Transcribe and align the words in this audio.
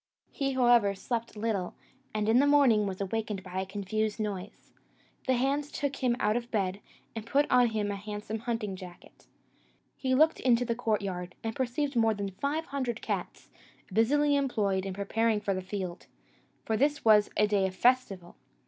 He, 0.31 0.53
however, 0.53 0.95
slept 0.95 1.37
little, 1.37 1.75
and 2.11 2.27
in 2.27 2.39
the 2.39 2.47
morning 2.47 2.87
was 2.87 3.01
awakened 3.01 3.43
by 3.43 3.61
a 3.61 3.67
confused 3.67 4.19
noise. 4.19 4.73
The 5.27 5.35
hands 5.35 5.71
took 5.71 5.97
him 5.97 6.15
out 6.19 6.35
of 6.35 6.49
bed, 6.49 6.79
and 7.15 7.23
put 7.23 7.45
on 7.51 7.67
him 7.67 7.91
a 7.91 7.95
handsome 7.97 8.39
hunting 8.39 8.75
jacket. 8.75 9.27
He 9.95 10.15
looked 10.15 10.39
into 10.39 10.65
the 10.65 10.73
courtyard, 10.73 11.35
and 11.43 11.55
perceived 11.55 11.95
more 11.95 12.15
than 12.15 12.31
five 12.31 12.65
hundred 12.65 13.03
cats, 13.03 13.51
busily 13.93 14.35
employed 14.35 14.87
in 14.87 14.95
preparing 14.95 15.39
for 15.39 15.53
the 15.53 15.61
field 15.61 16.07
for 16.65 16.75
this 16.75 17.05
was 17.05 17.29
a 17.37 17.45
day 17.45 17.67
of 17.67 17.75
festival. 17.75 18.35